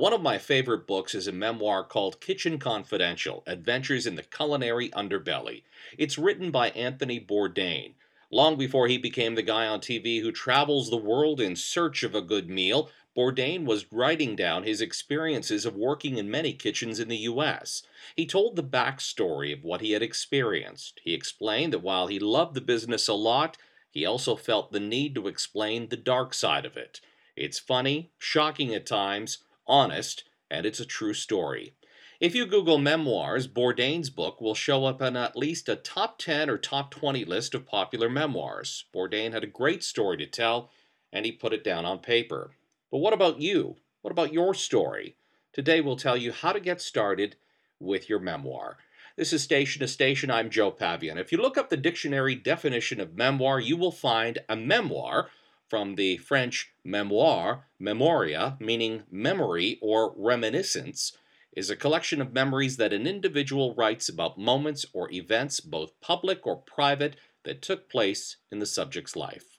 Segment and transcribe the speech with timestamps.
[0.00, 4.88] One of my favorite books is a memoir called Kitchen Confidential Adventures in the Culinary
[4.92, 5.62] Underbelly.
[5.98, 7.92] It's written by Anthony Bourdain.
[8.30, 12.14] Long before he became the guy on TV who travels the world in search of
[12.14, 17.08] a good meal, Bourdain was writing down his experiences of working in many kitchens in
[17.08, 17.82] the U.S.
[18.16, 21.02] He told the backstory of what he had experienced.
[21.04, 23.58] He explained that while he loved the business a lot,
[23.90, 27.02] he also felt the need to explain the dark side of it.
[27.36, 29.40] It's funny, shocking at times,
[29.70, 31.74] honest, and it's a true story.
[32.18, 36.50] If you Google memoirs, Bourdain's book will show up on at least a top 10
[36.50, 38.84] or top 20 list of popular memoirs.
[38.94, 40.70] Bourdain had a great story to tell,
[41.12, 42.50] and he put it down on paper.
[42.90, 43.76] But what about you?
[44.02, 45.16] What about your story?
[45.52, 47.36] Today we'll tell you how to get started
[47.78, 48.76] with your memoir.
[49.16, 50.30] This is Station to Station.
[50.30, 51.16] I'm Joe Pavia.
[51.16, 55.28] If you look up the dictionary definition of memoir, you will find a memoir
[55.70, 61.16] from the French memoir, memoria, meaning memory or reminiscence,
[61.52, 66.44] is a collection of memories that an individual writes about moments or events, both public
[66.44, 69.58] or private, that took place in the subject's life.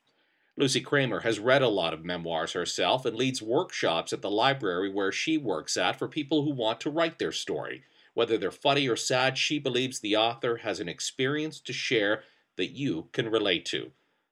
[0.57, 4.91] Lucy Kramer has read a lot of memoirs herself and leads workshops at the library
[4.91, 7.83] where she works at for people who want to write their story.
[8.13, 12.23] Whether they're funny or sad, she believes the author has an experience to share
[12.57, 13.91] that you can relate to.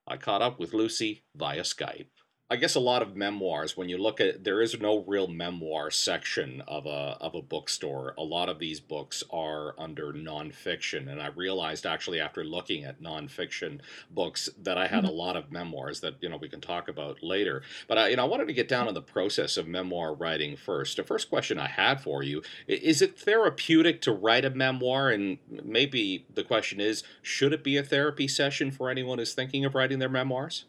[0.09, 2.07] I caught up with Lucy via Skype.
[2.51, 5.91] I guess a lot of memoirs, when you look at, there is no real memoir
[5.91, 8.15] section of a of a bookstore.
[8.17, 13.03] A lot of these books are under nonfiction, and I realized actually after looking at
[13.03, 15.17] nonfiction books that I had a mm-hmm.
[15.17, 17.61] lot of memoirs that you know we can talk about later.
[17.87, 20.57] But I, you know, I wanted to get down on the process of memoir writing
[20.57, 20.97] first.
[20.97, 25.11] The first question I had for you is: It therapeutic to write a memoir?
[25.11, 29.65] And maybe the question is, should it be a therapy session for anyone who's thinking
[29.65, 30.65] of writing their memoirs?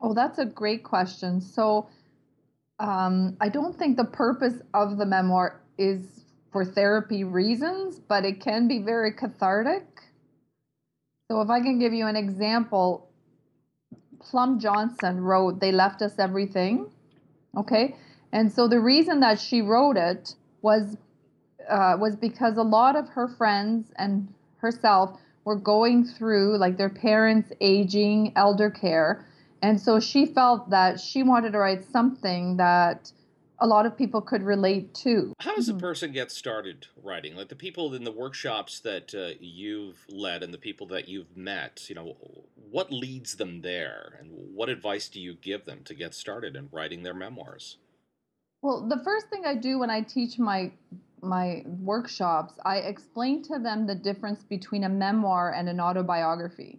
[0.00, 1.40] Oh, that's a great question.
[1.40, 1.88] So,
[2.78, 8.40] um, I don't think the purpose of the memoir is for therapy reasons, but it
[8.40, 9.86] can be very cathartic.
[11.30, 13.08] So, if I can give you an example,
[14.20, 16.90] Plum Johnson wrote, They Left Us Everything.
[17.56, 17.94] Okay.
[18.32, 20.96] And so the reason that she wrote it was
[21.68, 26.90] uh, was because a lot of her friends and herself were going through like their
[26.90, 29.26] parents aging, elder care,
[29.62, 33.12] and so she felt that she wanted to write something that
[33.58, 35.32] a lot of people could relate to.
[35.38, 35.80] How does a mm-hmm.
[35.80, 37.36] person get started writing?
[37.36, 41.36] Like the people in the workshops that uh, you've led and the people that you've
[41.36, 42.16] met, you know,
[42.70, 46.68] what leads them there and what advice do you give them to get started in
[46.70, 47.78] writing their memoirs?
[48.62, 50.72] Well, the first thing I do when I teach my
[51.22, 56.78] my workshops, I explain to them the difference between a memoir and an autobiography.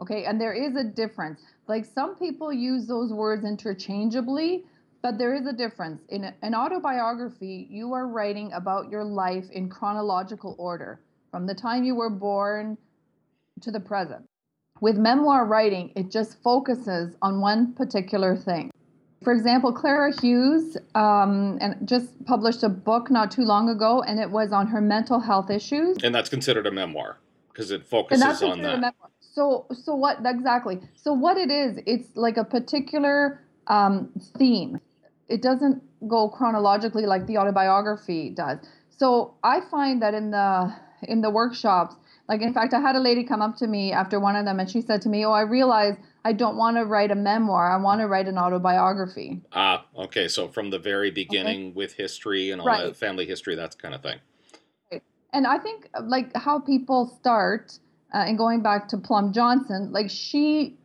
[0.00, 1.40] Okay, and there is a difference.
[1.68, 4.64] Like some people use those words interchangeably,
[5.02, 6.02] but there is a difference.
[6.10, 11.82] In an autobiography, you are writing about your life in chronological order from the time
[11.82, 12.76] you were born
[13.62, 14.26] to the present.
[14.82, 18.70] With memoir writing, it just focuses on one particular thing.
[19.24, 24.20] For example, Clara Hughes um, and just published a book not too long ago, and
[24.20, 25.96] it was on her mental health issues.
[26.02, 27.16] And that's considered a memoir
[27.48, 28.94] because it focuses on that.
[29.36, 30.80] So, so what exactly?
[30.94, 34.80] So, what it is, it's like a particular um, theme.
[35.28, 38.60] It doesn't go chronologically like the autobiography does.
[38.88, 41.96] So, I find that in the in the workshops,
[42.30, 44.58] like in fact, I had a lady come up to me after one of them,
[44.58, 47.70] and she said to me, "Oh, I realize I don't want to write a memoir.
[47.70, 50.28] I want to write an autobiography." Ah, okay.
[50.28, 51.76] So from the very beginning, okay.
[51.76, 52.86] with history and all right.
[52.86, 54.18] that family history, that kind of thing.
[54.90, 55.02] Right.
[55.34, 57.78] And I think like how people start
[58.14, 60.76] uh, and going back to Plum Johnson, like she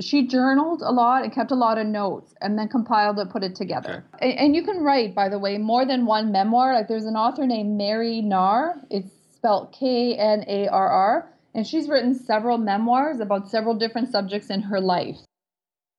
[0.00, 3.42] she journaled a lot and kept a lot of notes and then compiled it, put
[3.42, 4.04] it together.
[4.14, 4.30] Okay.
[4.30, 6.72] And, and, you can write, by the way, more than one memoir.
[6.72, 8.80] Like there's an author named Mary Narr.
[8.90, 11.32] It's spelled K N A R R.
[11.54, 15.16] And she's written several memoirs about several different subjects in her life.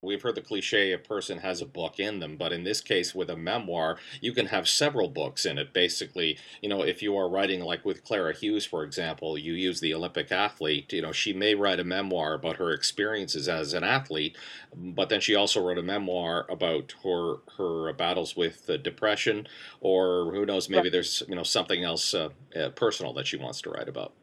[0.02, 3.14] We've heard the cliche a person has a book in them, but in this case,
[3.14, 5.74] with a memoir, you can have several books in it.
[5.74, 9.82] Basically, you know, if you are writing, like with Clara Hughes, for example, you use
[9.82, 13.84] the Olympic athlete, you know, she may write a memoir about her experiences as an
[13.84, 14.38] athlete,
[14.74, 19.48] but then she also wrote a memoir about her her battles with depression,
[19.82, 23.60] or who knows, maybe there's, you know, something else uh, uh, personal that she wants
[23.62, 24.14] to write about.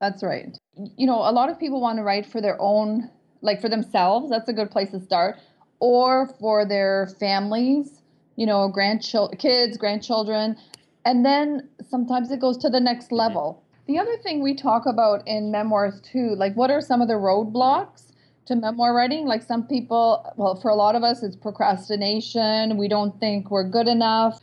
[0.00, 0.56] That's right.
[0.96, 3.10] You know, a lot of people want to write for their own
[3.42, 5.36] like for themselves, that's a good place to start,
[5.80, 8.02] or for their families,
[8.36, 10.56] you know, grandchildren, kids, grandchildren.
[11.04, 13.62] And then sometimes it goes to the next level.
[13.86, 17.14] The other thing we talk about in memoirs too, like what are some of the
[17.14, 18.06] roadblocks
[18.46, 19.26] to memoir writing.
[19.26, 22.76] Like some people, well, for a lot of us, it's procrastination.
[22.76, 24.42] We don't think we're good enough.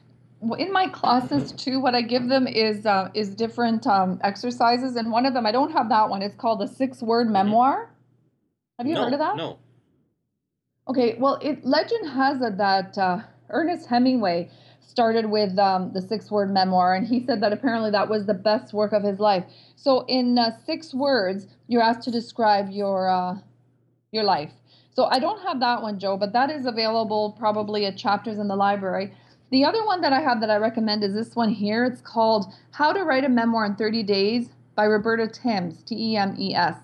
[0.58, 5.10] In my classes too, what I give them is uh, is different um, exercises, and
[5.10, 6.22] one of them I don't have that one.
[6.22, 7.34] It's called the six word mm-hmm.
[7.34, 7.90] memoir.
[8.78, 9.38] Have you no, heard of that?
[9.38, 9.60] No.
[10.88, 14.50] Okay, well, it legend has it that uh, Ernest Hemingway
[14.82, 18.34] started with um, the six word memoir, and he said that apparently that was the
[18.34, 19.46] best work of his life.
[19.76, 23.38] So, in uh, six words, you're asked to describe your uh,
[24.12, 24.52] your life.
[24.92, 28.48] So, I don't have that one, Joe, but that is available probably at chapters in
[28.48, 29.14] the library.
[29.52, 31.86] The other one that I have that I recommend is this one here.
[31.86, 36.18] It's called How to Write a Memoir in 30 Days by Roberta Temes, T E
[36.18, 36.76] M E S.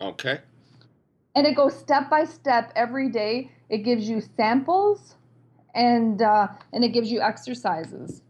[0.00, 0.40] Okay.
[1.36, 3.52] And it goes step by step every day.
[3.68, 5.14] It gives you samples
[5.74, 8.22] and uh, and it gives you exercises.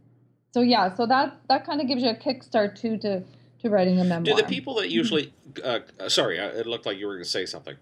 [0.52, 3.22] So yeah, so that that kind of gives you a kickstart too to
[3.60, 4.36] to writing a memoir.
[4.36, 5.32] Do the people that usually?
[5.64, 7.76] Uh, sorry, uh, it looked like you were going to say something.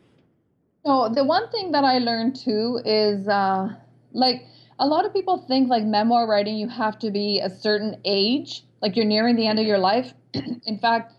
[0.85, 3.70] No, the one thing that I learned too is uh,
[4.12, 4.44] like
[4.79, 8.62] a lot of people think like memoir writing you have to be a certain age,
[8.82, 10.12] like you're nearing the end of your life.
[10.35, 11.15] In fact,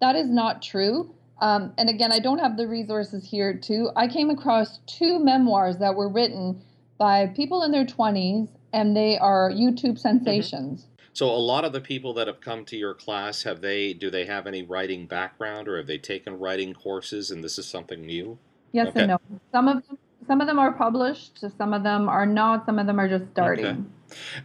[0.00, 1.12] that is not true.
[1.40, 3.90] Um, and again, I don't have the resources here too.
[3.96, 6.62] I came across two memoirs that were written
[6.98, 9.96] by people in their 20s and they are YouTube mm-hmm.
[9.96, 10.82] sensations.
[10.82, 10.94] Mm-hmm.
[11.12, 14.08] So a lot of the people that have come to your class have they do
[14.08, 18.02] they have any writing background or have they taken writing courses and this is something
[18.02, 18.38] new?
[18.72, 19.00] Yes okay.
[19.00, 19.20] and no.
[19.50, 19.98] Some of them
[20.28, 23.30] some of them are published, some of them are not, some of them are just
[23.32, 23.64] starting.
[23.64, 23.82] Okay.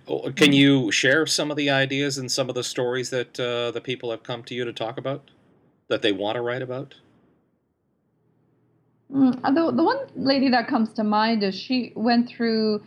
[0.08, 3.70] Oh, can you share some of the ideas and some of the stories that uh,
[3.72, 5.30] the people have come to you to talk about
[5.88, 6.96] that they want to write about?
[9.14, 12.82] Mm, uh, the, the one lady that comes to mind is she went through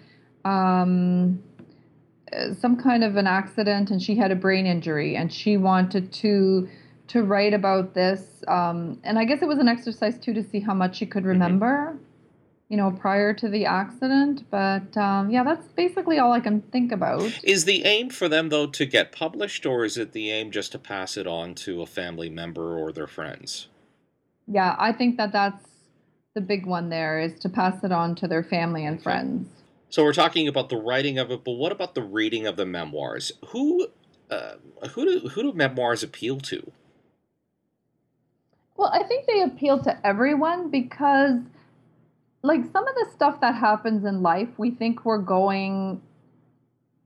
[0.45, 1.43] um,
[2.33, 6.13] uh, some kind of an accident and she had a brain injury and she wanted
[6.13, 6.69] to
[7.09, 10.59] to write about this um, and i guess it was an exercise too to see
[10.59, 11.31] how much she could mm-hmm.
[11.31, 11.97] remember.
[12.69, 16.93] You know prior to the accident but um, yeah that's basically all i can think
[16.93, 20.51] about is the aim for them though to get published or is it the aim
[20.51, 23.69] just to pass it on to a family member or their friends
[24.49, 25.67] yeah i think that that's
[26.37, 29.49] the big one there is to pass it on to their family and friends.
[29.89, 32.67] So we're talking about the writing of it, but what about the reading of the
[32.67, 33.33] memoirs?
[33.49, 33.89] Who
[34.31, 34.57] uh,
[34.91, 36.71] who do who do memoirs appeal to?
[38.77, 41.41] Well, I think they appeal to everyone because
[42.47, 46.01] like some of the stuff that happens in life, we think we're going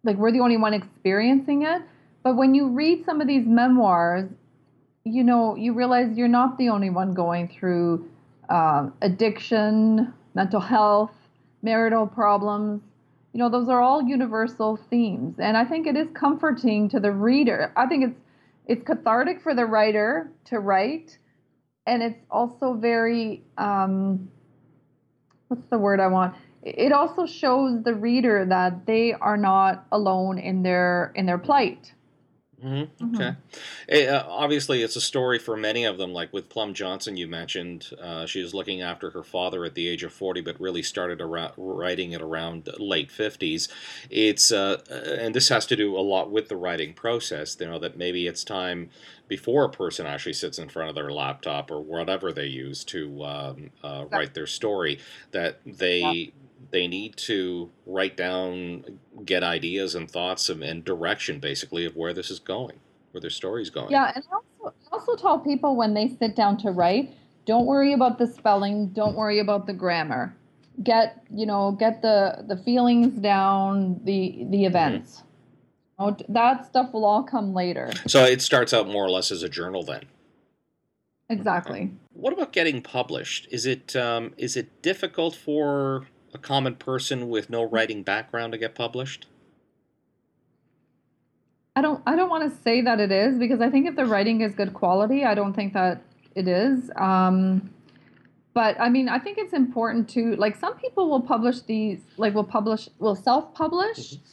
[0.04, 1.82] like we're the only one experiencing it,
[2.22, 4.30] but when you read some of these memoirs,
[5.04, 8.08] you know, you realize you're not the only one going through
[8.48, 11.12] uh, addiction, mental health,
[11.62, 12.82] marital problems.
[13.32, 17.12] You know, those are all universal themes, and I think it is comforting to the
[17.12, 17.72] reader.
[17.76, 18.20] I think it's
[18.66, 21.18] it's cathartic for the writer to write,
[21.86, 24.28] and it's also very um,
[25.50, 26.36] what's the word I want?
[26.62, 31.92] It also shows the reader that they are not alone in their in their plight.
[32.64, 33.04] Mm-hmm.
[33.04, 33.14] mm-hmm.
[33.14, 33.36] Okay.
[33.88, 34.14] Mm-hmm.
[34.14, 36.12] uh, obviously, it's a story for many of them.
[36.12, 39.88] Like with Plum Johnson, you mentioned uh, she was looking after her father at the
[39.88, 43.68] age of 40, but really started around, writing it around late 50s.
[44.10, 47.56] It's uh, uh, and this has to do a lot with the writing process.
[47.58, 48.90] You know that maybe it's time
[49.28, 53.24] before a person actually sits in front of their laptop or whatever they use to
[53.24, 54.98] um, uh, write their story
[55.32, 56.00] that they.
[56.00, 56.30] Yeah
[56.70, 62.12] they need to write down, get ideas and thoughts and, and direction, basically, of where
[62.12, 62.80] this is going,
[63.12, 63.90] where their story's going.
[63.90, 67.14] Yeah, and also, also tell people when they sit down to write,
[67.46, 70.36] don't worry about the spelling, don't worry about the grammar.
[70.82, 74.64] Get you know, get the the feelings down, the the mm-hmm.
[74.64, 75.22] events.
[75.98, 76.32] Mm-hmm.
[76.32, 77.90] that stuff will all come later.
[78.06, 80.04] So it starts out more or less as a journal then.
[81.28, 81.92] Exactly.
[82.12, 83.46] What about getting published?
[83.50, 88.58] Is it um, is it difficult for a common person with no writing background to
[88.58, 89.26] get published?
[91.76, 94.04] I don't I don't want to say that it is because I think if the
[94.04, 96.02] writing is good quality, I don't think that
[96.34, 96.90] it is.
[96.96, 97.70] Um,
[98.52, 102.34] but I mean, I think it's important to like some people will publish these like
[102.34, 104.24] will publish will self publish, mm-hmm.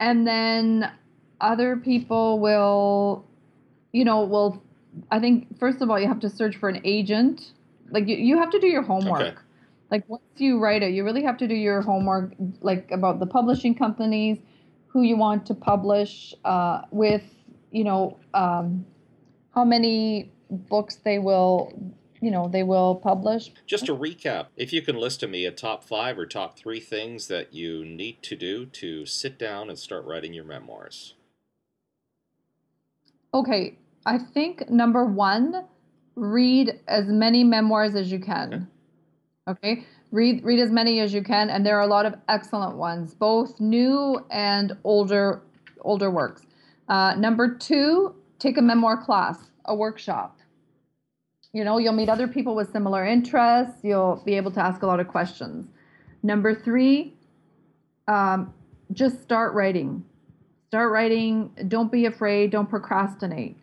[0.00, 0.90] and then
[1.40, 3.24] other people will,
[3.92, 4.62] you know, will.
[5.10, 7.52] I think first of all you have to search for an agent.
[7.90, 9.20] Like you, you have to do your homework.
[9.20, 9.43] Okay
[9.90, 13.26] like once you write it, you really have to do your homework, like about the
[13.26, 14.38] publishing companies,
[14.88, 17.24] who you want to publish uh, with,
[17.70, 18.86] you know, um,
[19.54, 21.72] how many books they will,
[22.20, 23.50] you know, they will publish.
[23.66, 26.80] Just to recap, if you can list to me a top five or top three
[26.80, 31.14] things that you need to do to sit down and start writing your memoirs.
[33.32, 35.66] Okay, I think number one,
[36.14, 38.54] read as many memoirs as you can.
[38.54, 38.64] Okay
[39.46, 42.76] Okay, read read as many as you can, and there are a lot of excellent
[42.76, 45.42] ones, both new and older
[45.82, 46.46] older works.
[46.88, 50.38] Uh, number two, take a memoir class, a workshop.
[51.52, 53.76] You know, you'll meet other people with similar interests.
[53.82, 55.68] You'll be able to ask a lot of questions.
[56.22, 57.12] Number three,
[58.08, 58.52] um,
[58.92, 60.04] just start writing.
[60.68, 61.50] Start writing.
[61.68, 62.50] Don't be afraid.
[62.50, 63.58] Don't procrastinate.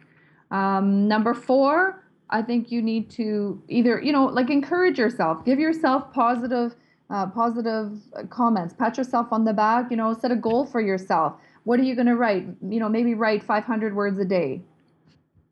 [0.51, 2.00] Um, number four,
[2.31, 6.75] I think you need to either, you know, like encourage yourself, give yourself positive,
[7.09, 11.33] uh, positive comments, pat yourself on the back, you know, set a goal for yourself.
[11.65, 12.45] What are you going to write?
[12.61, 14.61] You know, maybe write 500 words a day.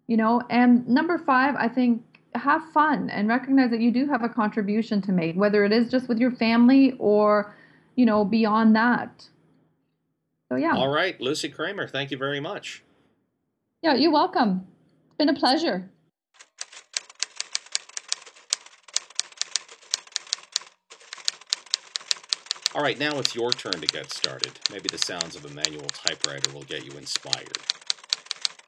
[0.07, 2.01] You know, and number five, I think
[2.35, 5.89] have fun and recognize that you do have a contribution to make, whether it is
[5.89, 7.55] just with your family or,
[7.95, 9.27] you know, beyond that.
[10.49, 10.75] So yeah.
[10.75, 12.83] All right, Lucy Kramer, thank you very much.
[13.83, 14.67] Yeah, you're welcome.
[15.07, 15.89] It's been a pleasure.
[22.75, 24.51] All right, now it's your turn to get started.
[24.71, 27.57] Maybe the sounds of a manual typewriter will get you inspired.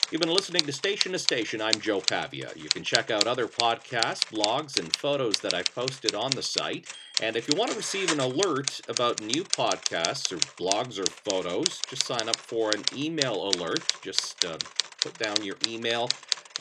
[0.09, 1.61] You've been listening to Station to Station.
[1.61, 2.49] I'm Joe Pavia.
[2.55, 6.91] You can check out other podcasts, blogs, and photos that I've posted on the site.
[7.21, 11.79] And if you want to receive an alert about new podcasts or blogs or photos,
[11.87, 13.83] just sign up for an email alert.
[14.01, 14.57] Just uh,
[14.99, 16.09] put down your email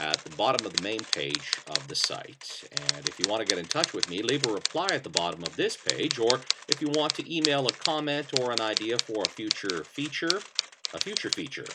[0.00, 2.64] at the bottom of the main page of the site.
[2.95, 5.11] And if you want to get in touch with me, leave a reply at the
[5.11, 8.99] bottom of this page, or if you want to email a comment or an idea
[8.99, 10.40] for a future feature,
[10.95, 11.66] a future feature,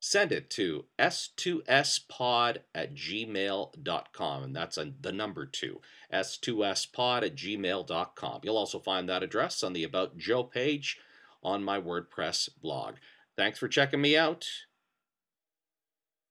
[0.00, 4.42] send it to s2spod at gmail.com.
[4.42, 5.80] And that's a, the number two,
[6.12, 8.40] s2spod at gmail.com.
[8.44, 10.98] You'll also find that address on the About Joe page
[11.42, 12.94] on my WordPress blog.
[13.36, 14.46] Thanks for checking me out